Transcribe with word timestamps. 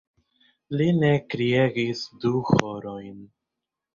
Li 0.79 0.85
ne 1.01 1.11
kriegis 1.33 2.01
du 2.23 2.31
horojn! 2.49 3.23